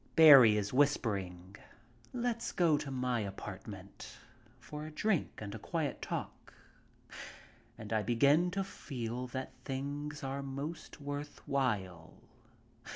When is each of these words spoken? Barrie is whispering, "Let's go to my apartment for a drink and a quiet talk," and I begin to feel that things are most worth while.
Barrie 0.15 0.57
is 0.57 0.73
whispering, 0.73 1.57
"Let's 2.11 2.51
go 2.53 2.75
to 2.75 2.89
my 2.89 3.19
apartment 3.19 4.17
for 4.59 4.87
a 4.87 4.89
drink 4.91 5.33
and 5.37 5.53
a 5.53 5.59
quiet 5.59 6.01
talk," 6.01 6.55
and 7.77 7.93
I 7.93 8.01
begin 8.01 8.49
to 8.49 8.63
feel 8.63 9.27
that 9.27 9.53
things 9.63 10.23
are 10.23 10.41
most 10.41 10.99
worth 10.99 11.47
while. 11.47 12.15